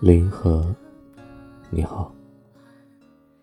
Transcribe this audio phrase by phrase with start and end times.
[0.00, 0.74] 林和，
[1.70, 2.12] 你好。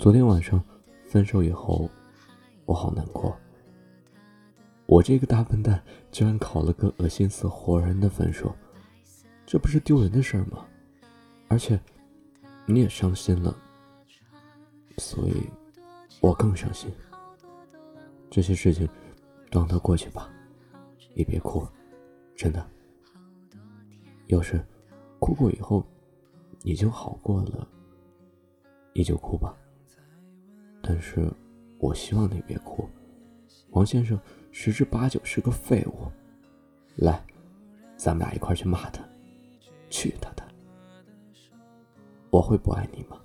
[0.00, 0.60] 昨天晚上
[1.06, 1.88] 分手以后，
[2.64, 3.38] 我好难过。
[4.86, 5.80] 我这个大笨蛋
[6.10, 8.52] 居然考了个恶心死活人的分数，
[9.46, 10.66] 这不是丢人的事儿吗？
[11.46, 11.80] 而且
[12.66, 13.56] 你也伤心了，
[14.98, 15.48] 所以
[16.20, 16.92] 我更伤心。
[18.28, 18.88] 这些事情
[19.52, 20.28] 让它过去吧，
[21.14, 21.64] 你别哭，
[22.40, 22.66] 真的。
[24.28, 24.64] 要是
[25.18, 25.84] 哭过以后
[26.62, 27.68] 你就好过了，
[28.94, 29.54] 你就哭吧。
[30.80, 31.30] 但是
[31.78, 32.88] 我希望你别哭，
[33.72, 34.18] 王先生。
[34.52, 36.10] 十之八九是个废物，
[36.96, 37.22] 来，
[37.96, 39.00] 咱们俩一块去骂他，
[39.90, 40.42] 去他的！
[42.30, 43.20] 我会不爱你吗？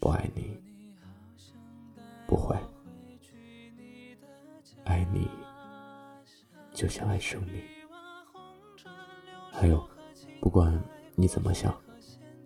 [0.00, 0.58] 不爱你，
[2.26, 2.56] 不会。
[4.84, 5.28] 爱你，
[6.84, 7.62] 就像爱生命。
[9.50, 9.82] 还有，
[10.38, 10.78] 不管
[11.14, 11.74] 你怎么想，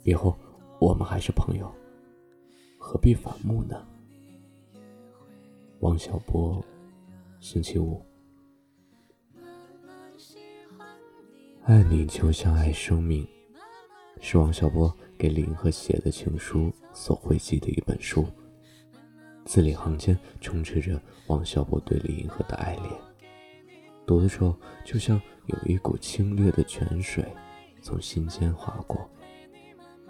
[0.04, 0.32] 以后
[0.78, 1.68] 我们还是朋友，
[2.78, 3.84] 何必反目呢？
[5.80, 6.64] 王小波。
[7.40, 8.00] 星期五，
[11.64, 13.26] 爱你就像爱生命，
[14.20, 18.24] 是王小波给李银河写的情书所汇集的一本书。
[19.44, 22.92] 字里行间充斥着王小波对李银河的爱恋，
[24.08, 27.24] 读的时候就像有一股清冽的泉水
[27.82, 29.08] 从心间划过，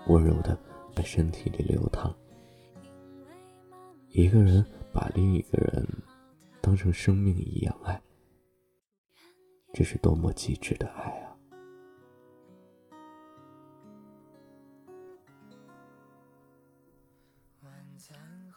[0.07, 0.57] 温柔的
[0.95, 2.15] 在身体里流淌。
[4.11, 5.87] 一个人把另一个人。
[6.61, 8.03] 当成生命一样爱，
[9.73, 11.33] 这是多么极致的爱啊！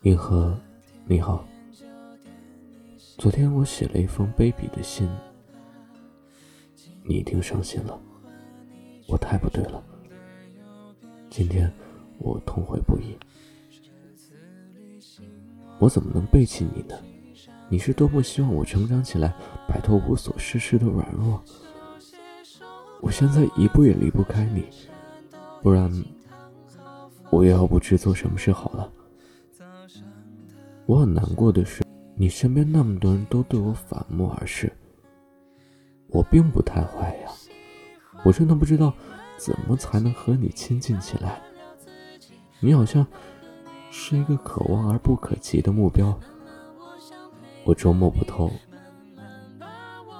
[0.02, 0.60] 银河，
[1.06, 1.48] 你好。
[3.18, 5.08] 昨天我写了一封卑鄙的信，
[7.04, 8.00] 你一定伤心了。
[9.08, 9.84] 我太不对了。
[11.30, 11.72] 今天
[12.18, 13.18] 我痛悔不已。
[15.80, 16.96] 我怎么能背弃你呢？
[17.70, 19.34] 你是多么希望我成长起来，
[19.68, 21.42] 摆脱无所事事的软弱。
[23.02, 24.66] 我现在一步也离不开你，
[25.64, 25.92] 不然
[27.32, 28.92] 我也要不知做什么事好了。
[30.86, 31.84] 我很难过的是，
[32.16, 34.72] 你身边那么多人都对我反目而视。
[36.12, 37.32] 我并不太坏呀，
[38.24, 38.94] 我真的不知道
[39.38, 41.42] 怎么才能和你亲近起来。
[42.60, 43.08] 你好像
[43.90, 46.20] 是一个可望而不可及的目标。
[47.64, 48.52] 我捉摸不透，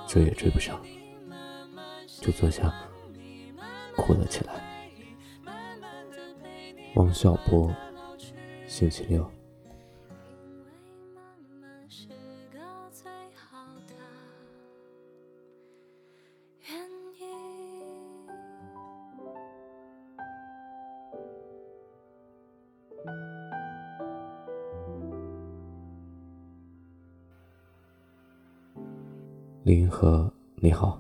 [0.08, 0.80] 追也追不上，
[2.22, 2.74] 就坐下
[3.96, 4.54] 哭了起来。
[6.96, 7.74] 王小波，
[8.68, 9.30] 星期六。
[29.64, 31.00] 林和，你好。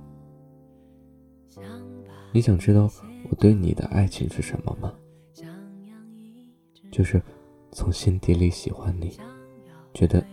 [2.31, 2.87] 你想知道
[3.27, 4.93] 我对你的爱情是什么吗？
[6.91, 7.19] 就是
[7.71, 9.17] 从心底里喜欢你，
[9.95, 10.23] 觉得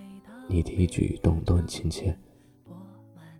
[0.46, 2.14] 你的一举一动都很亲切。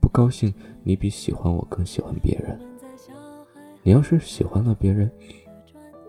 [0.00, 2.58] 不高兴你比喜欢我更喜欢别人。
[3.82, 5.10] 你要是喜欢了别人，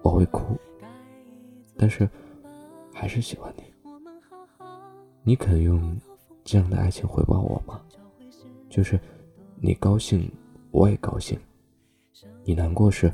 [0.03, 0.57] 我会哭，
[1.75, 2.09] 但是
[2.93, 3.63] 还是喜欢你。
[5.21, 5.99] 你肯用
[6.45, 7.81] 这样的爱情回报我吗？
[8.69, 8.99] 就是，
[9.59, 10.31] 你高兴，
[10.71, 11.37] 我也高兴；
[12.43, 13.11] 你难过时，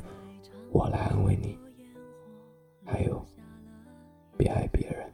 [0.70, 1.58] 我来安慰你。
[2.84, 3.24] 还有，
[4.36, 5.10] 别爱别人。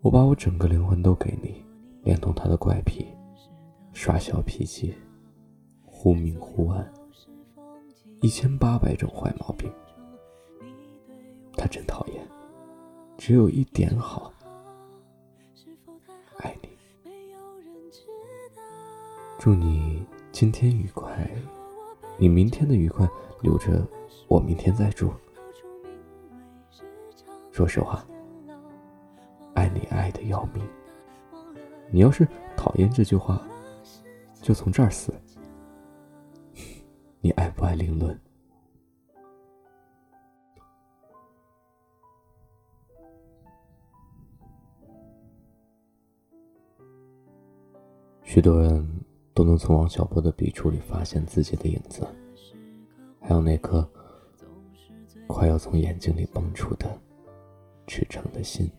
[0.00, 1.64] 我把我整个灵魂都给你，
[2.02, 3.06] 连同他的怪癖、
[3.92, 4.92] 耍小脾气、
[5.86, 6.92] 忽明忽暗，
[8.20, 9.72] 一千八百种坏毛病。
[11.56, 12.26] 他真讨厌，
[13.16, 14.32] 只有一点好。
[19.42, 21.28] 祝你今天愉快，
[22.16, 23.04] 你明天的愉快
[23.40, 23.84] 留着，
[24.28, 25.12] 我明天再祝。
[27.50, 28.06] 说实话，
[29.54, 30.64] 爱你爱的要命。
[31.90, 32.24] 你要是
[32.56, 33.42] 讨厌这句话，
[34.40, 35.12] 就从这儿死。
[37.20, 38.16] 你爱不爱凌乱？
[48.22, 49.01] 许多人。
[49.34, 52.06] 都能从王小波的笔触里发现自己的影子，
[53.20, 53.88] 还有那颗
[55.26, 56.86] 快要从眼睛里蹦出的
[57.86, 58.70] 赤诚的心。